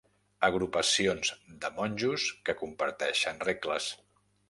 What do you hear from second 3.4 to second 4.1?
regles.